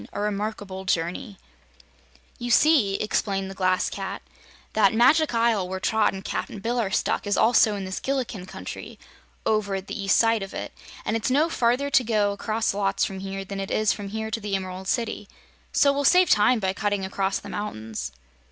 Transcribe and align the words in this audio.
A 0.13 0.19
Remarkable 0.19 0.83
Journey 0.83 1.37
"You 2.39 2.49
see," 2.49 2.95
explained 2.95 3.51
the 3.51 3.53
Glass 3.53 3.87
Cat, 3.87 4.23
"that 4.73 4.95
Magic 4.95 5.35
Isle 5.35 5.69
where 5.69 5.79
Trot 5.79 6.11
and 6.11 6.25
Cap'n 6.25 6.57
Bill 6.57 6.79
are 6.79 6.89
stuck 6.89 7.27
is 7.27 7.37
also 7.37 7.75
in 7.75 7.85
this 7.85 7.99
Gillikin 7.99 8.47
Country 8.47 8.97
over 9.45 9.75
at 9.75 9.85
the 9.85 10.03
east 10.03 10.17
side 10.17 10.41
of 10.41 10.55
it, 10.55 10.73
and 11.05 11.15
it's 11.15 11.29
no 11.29 11.49
farther 11.49 11.91
to 11.91 12.03
go 12.03 12.31
across 12.31 12.73
lots 12.73 13.05
from 13.05 13.19
here 13.19 13.45
than 13.45 13.59
it 13.59 13.69
is 13.69 13.93
from 13.93 14.07
here 14.09 14.31
to 14.31 14.39
the 14.39 14.55
Emerald 14.55 14.87
City. 14.87 15.29
So 15.71 15.93
we'll 15.93 16.03
save 16.03 16.31
time 16.31 16.59
by 16.59 16.73
cutting 16.73 17.05
across 17.05 17.37
the 17.37 17.49
mountains." 17.49 18.11